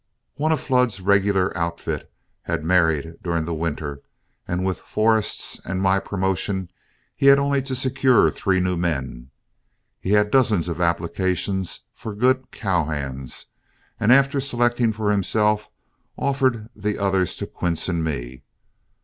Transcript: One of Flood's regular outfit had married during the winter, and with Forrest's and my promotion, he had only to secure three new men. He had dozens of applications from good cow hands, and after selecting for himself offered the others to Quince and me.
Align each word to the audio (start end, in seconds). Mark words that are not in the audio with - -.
One 0.33 0.51
of 0.51 0.59
Flood's 0.59 0.99
regular 0.99 1.55
outfit 1.55 2.11
had 2.45 2.65
married 2.65 3.17
during 3.23 3.45
the 3.45 3.53
winter, 3.53 4.01
and 4.47 4.65
with 4.65 4.79
Forrest's 4.79 5.61
and 5.63 5.79
my 5.79 5.99
promotion, 5.99 6.71
he 7.15 7.27
had 7.27 7.37
only 7.37 7.61
to 7.61 7.75
secure 7.75 8.31
three 8.31 8.59
new 8.59 8.75
men. 8.75 9.29
He 9.99 10.13
had 10.13 10.31
dozens 10.31 10.67
of 10.67 10.81
applications 10.81 11.81
from 11.93 12.17
good 12.17 12.49
cow 12.49 12.85
hands, 12.85 13.45
and 13.99 14.11
after 14.11 14.41
selecting 14.41 14.91
for 14.91 15.11
himself 15.11 15.69
offered 16.17 16.69
the 16.75 16.97
others 16.97 17.35
to 17.37 17.45
Quince 17.45 17.87
and 17.87 18.03
me. 18.03 18.41